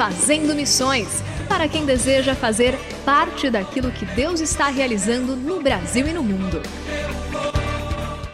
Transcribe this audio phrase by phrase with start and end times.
[0.00, 6.12] Fazendo Missões para quem deseja fazer parte daquilo que Deus está realizando no Brasil e
[6.14, 6.62] no mundo.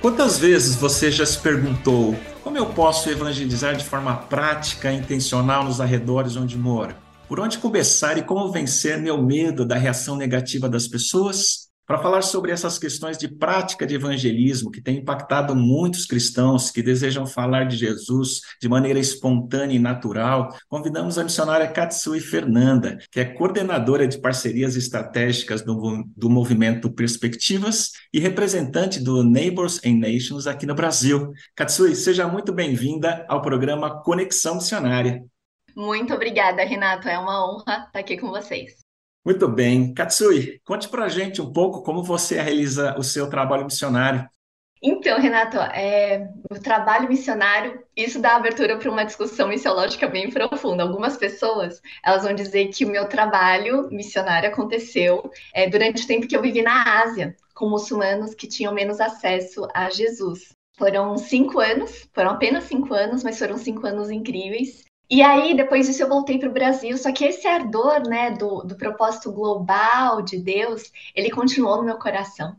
[0.00, 5.64] Quantas vezes você já se perguntou como eu posso evangelizar de forma prática e intencional
[5.64, 6.94] nos arredores onde moro?
[7.26, 11.67] Por onde começar e como vencer meu medo da reação negativa das pessoas?
[11.88, 16.82] Para falar sobre essas questões de prática de evangelismo que tem impactado muitos cristãos que
[16.82, 23.18] desejam falar de Jesus de maneira espontânea e natural, convidamos a missionária Katsui Fernanda, que
[23.18, 30.46] é coordenadora de parcerias estratégicas do, do movimento Perspectivas e representante do Neighbors and Nations
[30.46, 31.32] aqui no Brasil.
[31.56, 35.24] Katsui, seja muito bem-vinda ao programa Conexão Missionária.
[35.74, 37.08] Muito obrigada, Renato.
[37.08, 38.87] É uma honra estar aqui com vocês.
[39.24, 39.92] Muito bem.
[39.92, 44.28] Katsui, conte para a gente um pouco como você realiza o seu trabalho missionário.
[44.80, 50.84] Então, Renato, é, o trabalho missionário, isso dá abertura para uma discussão missiológica bem profunda.
[50.84, 56.28] Algumas pessoas, elas vão dizer que o meu trabalho missionário aconteceu é, durante o tempo
[56.28, 60.52] que eu vivi na Ásia, com muçulmanos que tinham menos acesso a Jesus.
[60.78, 64.84] Foram cinco anos, foram apenas cinco anos, mas foram cinco anos incríveis.
[65.10, 66.96] E aí, depois disso, eu voltei para o Brasil.
[66.98, 71.98] Só que esse ardor, né, do, do propósito global de Deus, ele continuou no meu
[71.98, 72.54] coração.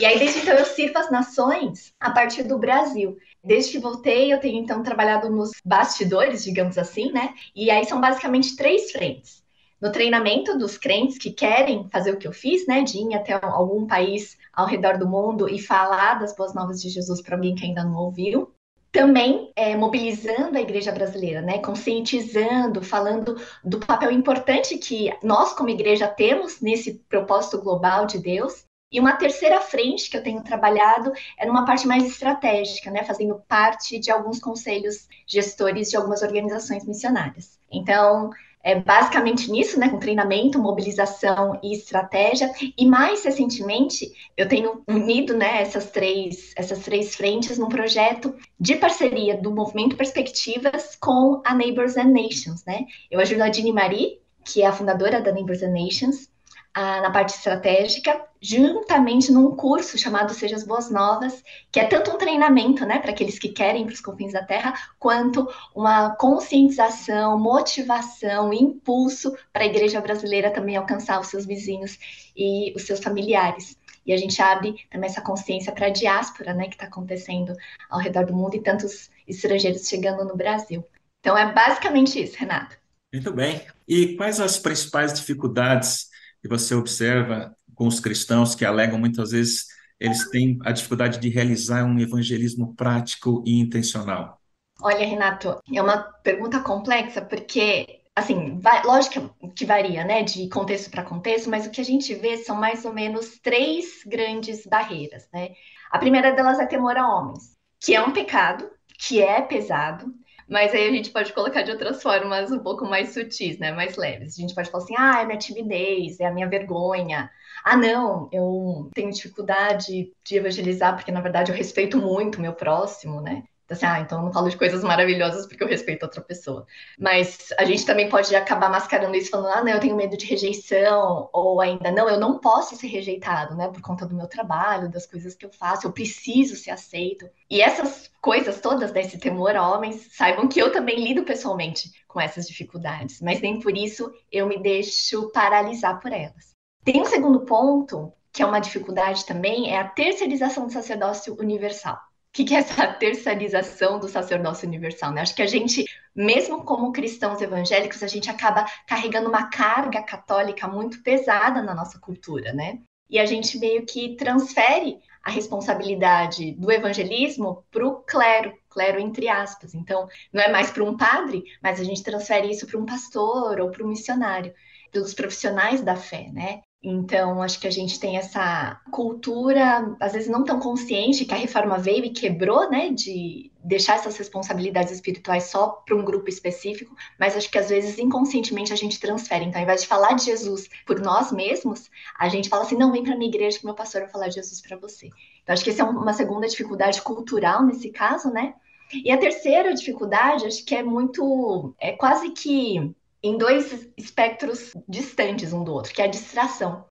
[0.00, 3.16] E aí, desde então, eu sirvo as nações a partir do Brasil.
[3.44, 7.34] Desde que voltei, eu tenho então trabalhado nos bastidores, digamos assim, né?
[7.54, 9.42] E aí são basicamente três frentes.
[9.80, 13.32] No treinamento dos crentes que querem fazer o que eu fiz, né, de ir até
[13.32, 17.54] algum país ao redor do mundo e falar das boas novas de Jesus para alguém
[17.54, 18.52] que ainda não ouviu
[18.92, 21.58] também é, mobilizando a igreja brasileira, né?
[21.58, 28.66] conscientizando, falando do papel importante que nós, como igreja, temos nesse propósito global de Deus.
[28.92, 33.02] E uma terceira frente que eu tenho trabalhado é numa parte mais estratégica, né?
[33.02, 37.58] fazendo parte de alguns conselhos gestores de algumas organizações missionárias.
[37.72, 38.28] Então,
[38.62, 42.52] é basicamente nisso, né, com treinamento, mobilização e estratégia.
[42.76, 48.76] E mais recentemente, eu tenho unido, né, essas três, essas três frentes num projeto de
[48.76, 52.86] parceria do Movimento Perspectivas com a Neighbors and Nations, né?
[53.10, 56.28] Eu ajudo a Dini Marie, que é a fundadora da Neighbors and Nations,
[56.76, 62.18] na parte estratégica, juntamente num curso chamado Seja as Boas Novas, que é tanto um
[62.18, 68.52] treinamento, né, para aqueles que querem para os confins da Terra, quanto uma conscientização, motivação,
[68.52, 71.98] impulso para a igreja brasileira também alcançar os seus vizinhos
[72.36, 73.76] e os seus familiares.
[74.04, 77.54] E a gente abre também essa consciência para a diáspora, né, que está acontecendo
[77.88, 80.84] ao redor do mundo e tantos estrangeiros chegando no Brasil.
[81.20, 82.76] Então é basicamente isso, Renato.
[83.12, 83.64] Muito bem.
[83.86, 86.10] E quais as principais dificuldades
[86.42, 89.66] que você observa com os cristãos que alegam muitas vezes
[89.98, 94.40] eles têm a dificuldade de realizar um evangelismo prático e intencional?
[94.80, 100.90] Olha, Renato, é uma pergunta complexa porque assim, vai, lógico que varia, né, de contexto
[100.90, 105.26] para contexto, mas o que a gente vê são mais ou menos três grandes barreiras,
[105.32, 105.50] né?
[105.90, 110.12] A primeira delas é temor a homens, que é um pecado, que é pesado,
[110.52, 113.72] mas aí a gente pode colocar de outras formas um pouco mais sutis, né?
[113.72, 114.36] Mais leves.
[114.38, 117.30] A gente pode falar assim, ah, é minha timidez, é a minha vergonha.
[117.64, 122.52] Ah, não, eu tenho dificuldade de evangelizar, porque na verdade eu respeito muito o meu
[122.52, 123.44] próximo, né?
[123.72, 126.66] Assim, ah, então eu não falo de coisas maravilhosas porque eu respeito outra pessoa.
[126.98, 130.26] Mas a gente também pode acabar mascarando isso falando, ah, não, eu tenho medo de
[130.26, 134.90] rejeição, ou ainda, não, eu não posso ser rejeitado, né, por conta do meu trabalho,
[134.90, 137.28] das coisas que eu faço, eu preciso ser aceito.
[137.50, 142.20] E essas coisas todas desse temor a homens, saibam que eu também lido pessoalmente com
[142.20, 146.52] essas dificuldades, mas nem por isso eu me deixo paralisar por elas.
[146.84, 151.98] Tem um segundo ponto, que é uma dificuldade também, é a terceirização do sacerdócio universal.
[152.32, 155.12] O que, é essa terceirização do sacerdócio universal?
[155.12, 155.20] Né?
[155.20, 155.84] Acho que a gente,
[156.16, 161.98] mesmo como cristãos evangélicos, a gente acaba carregando uma carga católica muito pesada na nossa
[161.98, 162.78] cultura, né?
[163.10, 169.28] E a gente meio que transfere a responsabilidade do evangelismo para o clero, clero entre
[169.28, 169.74] aspas.
[169.74, 173.60] Então, não é mais para um padre, mas a gente transfere isso para um pastor
[173.60, 174.54] ou para um missionário,
[174.90, 176.62] pelos profissionais da fé, né?
[176.84, 181.36] Então, acho que a gente tem essa cultura, às vezes não tão consciente, que a
[181.36, 186.96] reforma veio e quebrou, né, de deixar essas responsabilidades espirituais só para um grupo específico,
[187.20, 189.44] mas acho que às vezes inconscientemente a gente transfere.
[189.44, 191.88] Então, ao invés de falar de Jesus por nós mesmos,
[192.18, 194.34] a gente fala assim: não, vem para minha igreja que meu pastor vai falar de
[194.34, 195.06] Jesus para você.
[195.42, 198.54] Então, acho que essa é uma segunda dificuldade cultural nesse caso, né?
[198.92, 202.92] E a terceira dificuldade, acho que é muito, é quase que
[203.22, 206.84] em dois espectros distantes um do outro, que é a distração.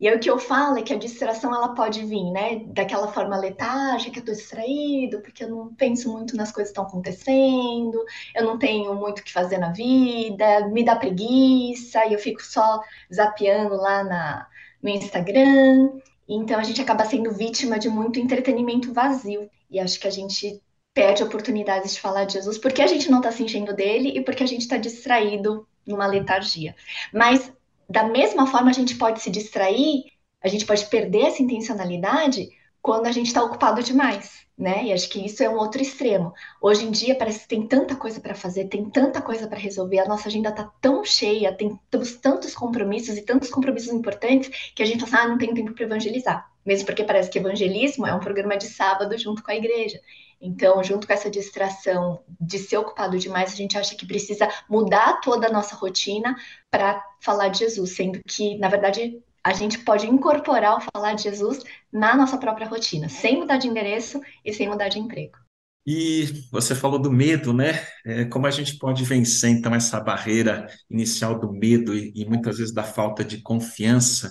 [0.00, 3.08] E aí o que eu falo é que a distração ela pode vir, né, daquela
[3.08, 6.84] forma letárgica, que eu tô distraído, porque eu não penso muito nas coisas que estão
[6.84, 8.04] acontecendo,
[8.34, 12.40] eu não tenho muito o que fazer na vida, me dá preguiça, e eu fico
[12.44, 12.80] só
[13.12, 14.46] zapeando lá na,
[14.80, 15.98] no Instagram.
[16.28, 19.50] Então a gente acaba sendo vítima de muito entretenimento vazio.
[19.70, 20.62] E acho que a gente
[20.98, 24.20] perde oportunidades de falar de Jesus porque a gente não está se enchendo dele e
[24.20, 26.74] porque a gente está distraído numa letargia.
[27.14, 27.52] Mas,
[27.88, 30.06] da mesma forma, a gente pode se distrair,
[30.42, 32.48] a gente pode perder essa intencionalidade
[32.82, 34.86] quando a gente está ocupado demais, né?
[34.86, 36.34] E acho que isso é um outro extremo.
[36.60, 40.00] Hoje em dia parece que tem tanta coisa para fazer, tem tanta coisa para resolver,
[40.00, 44.82] a nossa agenda está tão cheia, tem temos tantos compromissos e tantos compromissos importantes que
[44.82, 46.50] a gente fala, assim, ah, não tem tempo para evangelizar.
[46.66, 50.00] Mesmo porque parece que evangelismo é um programa de sábado junto com a igreja.
[50.40, 55.20] Então, junto com essa distração de ser ocupado demais, a gente acha que precisa mudar
[55.20, 56.36] toda a nossa rotina
[56.70, 61.24] para falar de Jesus, sendo que, na verdade, a gente pode incorporar o falar de
[61.24, 61.60] Jesus
[61.92, 65.38] na nossa própria rotina, sem mudar de endereço e sem mudar de emprego.
[65.86, 67.82] E você falou do medo, né?
[68.04, 72.58] É, como a gente pode vencer, então, essa barreira inicial do medo e, e muitas
[72.58, 74.30] vezes da falta de confiança?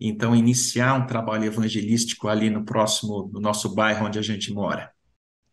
[0.00, 4.92] Então, iniciar um trabalho evangelístico ali no próximo, no nosso bairro onde a gente mora.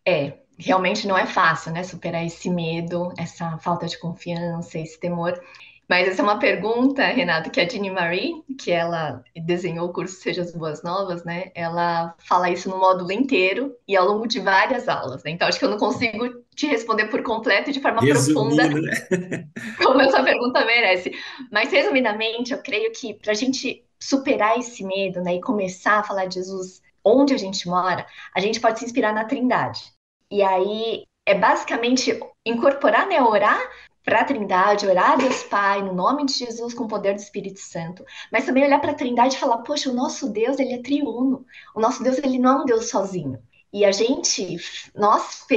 [0.06, 1.84] É, realmente não é fácil, né?
[1.84, 5.40] Superar esse medo, essa falta de confiança, esse temor.
[5.88, 10.16] Mas essa é uma pergunta, Renato, que a Jeannie Marie, que ela desenhou o curso
[10.16, 11.52] Seja as Boas Novas, né?
[11.54, 15.32] Ela fala isso no módulo inteiro e ao longo de várias aulas, né?
[15.32, 19.48] Então acho que eu não consigo te responder por completo de forma Resumindo, profunda, né?
[19.84, 21.12] como essa pergunta merece.
[21.52, 26.04] Mas resumidamente, eu creio que para a gente superar esse medo, né, e começar a
[26.04, 28.06] falar de Jesus onde a gente mora,
[28.36, 29.92] a gente pode se inspirar na Trindade.
[30.32, 33.60] E aí é basicamente incorporar, né, orar
[34.04, 37.20] para a Trindade, orar a Deus Pai, no nome de Jesus, com o poder do
[37.20, 40.74] Espírito Santo, mas também olhar para a Trindade e falar: poxa, o nosso Deus, ele
[40.74, 41.46] é triuno.
[41.76, 43.42] O nosso Deus, ele não é um Deus sozinho.
[43.74, 44.58] E a gente,
[44.96, 45.48] nós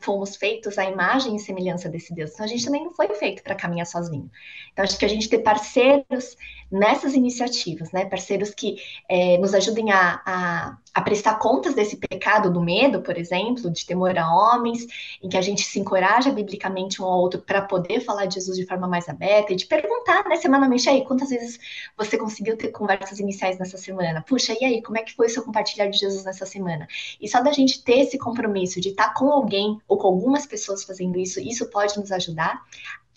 [0.00, 2.32] fomos feitos à imagem e semelhança desse Deus.
[2.32, 4.30] Então a gente também não foi feito para caminhar sozinho.
[4.72, 6.36] Então acho que a gente ter parceiros
[6.70, 8.04] nessas iniciativas, né?
[8.06, 8.76] Parceiros que
[9.08, 13.86] é, nos ajudem a, a, a, prestar contas desse pecado do medo, por exemplo, de
[13.86, 14.86] temor a homens,
[15.22, 18.56] em que a gente se encoraja biblicamente um ao outro para poder falar de Jesus
[18.56, 21.58] de forma mais aberta e de perguntar, né, semanalmente, aí, quantas vezes
[21.96, 24.24] você conseguiu ter conversas iniciais nessa semana?
[24.26, 26.88] Puxa, e aí, como é que foi o seu compartilhar de Jesus nessa semana?
[27.20, 30.84] E só da gente ter esse compromisso de estar com alguém ou com algumas pessoas
[30.84, 32.62] fazendo isso, isso pode nos ajudar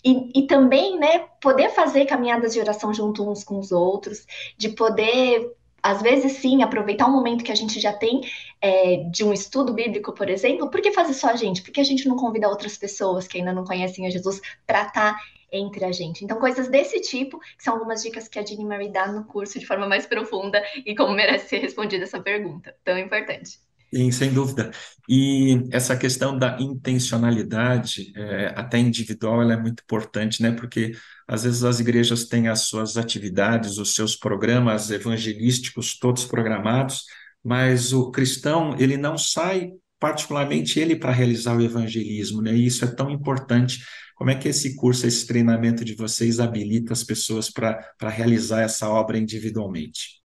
[0.04, 4.26] e, e, também, né, poder fazer caminhadas de oração junto uns com os outros,
[4.56, 8.22] de poder, às vezes sim, aproveitar um momento que a gente já tem
[8.60, 11.62] é, de um estudo bíblico, por exemplo, por que fazer só a gente?
[11.62, 14.86] Por que a gente não convida outras pessoas que ainda não conhecem a Jesus para
[14.86, 15.18] estar
[15.52, 16.24] entre a gente?
[16.24, 19.58] Então, coisas desse tipo, que são algumas dicas que a Jeannie Marie dá no curso
[19.58, 23.58] de forma mais profunda e como merece ser respondida essa pergunta tão importante.
[23.92, 24.70] Sim, sem dúvida.
[25.08, 30.52] E essa questão da intencionalidade, é, até individual, ela é muito importante, né?
[30.52, 30.92] Porque
[31.26, 37.04] às vezes as igrejas têm as suas atividades, os seus programas evangelísticos todos programados,
[37.42, 42.54] mas o cristão, ele não sai particularmente ele para realizar o evangelismo, né?
[42.54, 43.84] E isso é tão importante.
[44.14, 48.88] Como é que esse curso, esse treinamento de vocês habilita as pessoas para realizar essa
[48.88, 50.19] obra individualmente?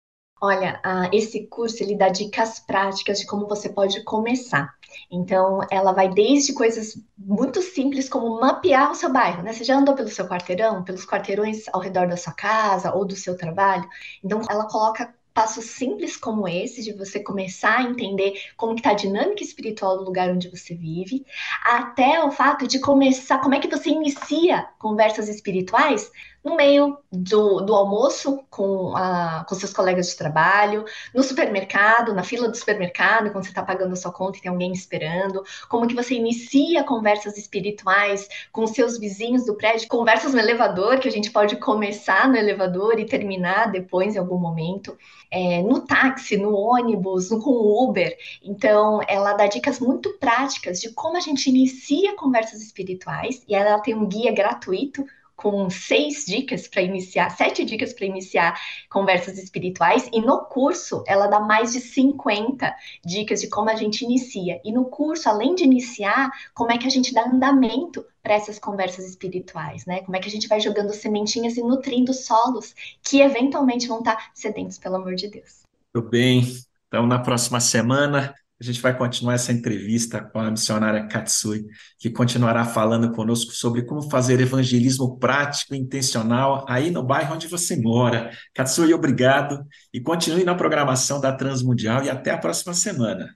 [0.45, 0.81] Olha,
[1.13, 4.75] esse curso ele dá dicas práticas de como você pode começar.
[5.09, 9.53] Então, ela vai desde coisas muito simples como mapear o seu bairro, né?
[9.53, 13.15] Você já andou pelo seu quarteirão, pelos quarteirões ao redor da sua casa ou do
[13.15, 13.88] seu trabalho?
[14.21, 18.95] Então, ela coloca passos simples como esse, de você começar a entender como está a
[18.95, 21.25] dinâmica espiritual do lugar onde você vive,
[21.63, 26.12] até o fato de começar, como é que você inicia conversas espirituais
[26.43, 30.83] no meio do, do almoço com, a, com seus colegas de trabalho,
[31.13, 34.51] no supermercado, na fila do supermercado, quando você está pagando a sua conta e tem
[34.51, 40.39] alguém esperando, como que você inicia conversas espirituais com seus vizinhos do prédio, conversas no
[40.39, 44.97] elevador, que a gente pode começar no elevador e terminar depois em algum momento,
[45.31, 48.15] é, no táxi, no ônibus, no, com o Uber.
[48.43, 53.79] Então, ela dá dicas muito práticas de como a gente inicia conversas espirituais, e ela
[53.79, 58.59] tem um guia gratuito com seis dicas para iniciar, sete dicas para iniciar
[58.89, 62.73] conversas espirituais, e no curso ela dá mais de 50
[63.05, 64.61] dicas de como a gente inicia.
[64.63, 68.57] E no curso, além de iniciar, como é que a gente dá andamento para essas
[68.57, 70.01] conversas espirituais, né?
[70.01, 72.73] Como é que a gente vai jogando sementinhas e nutrindo solos
[73.03, 75.63] que eventualmente vão estar sedentos pelo amor de Deus.
[75.93, 76.43] Tudo bem.
[76.87, 81.65] Então, na próxima semana, a gente vai continuar essa entrevista com a missionária Katsui,
[82.00, 87.48] que continuará falando conosco sobre como fazer evangelismo prático e intencional aí no bairro onde
[87.48, 88.31] você mora.
[88.53, 93.36] Katsui, obrigado e continue na programação da Transmundial e até a próxima semana.